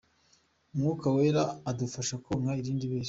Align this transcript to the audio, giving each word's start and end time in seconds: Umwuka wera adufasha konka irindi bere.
Umwuka 0.73 1.05
wera 1.15 1.43
adufasha 1.69 2.15
konka 2.23 2.51
irindi 2.61 2.85
bere. 2.91 2.99